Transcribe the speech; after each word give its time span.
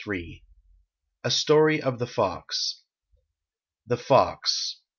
III 0.07 0.43
A 1.25 1.29
STORY 1.29 1.79
OF 1.79 1.99
THE 1.99 2.07
FOX 2.07 2.81
[The 3.85 3.97
Fox. 3.97 4.79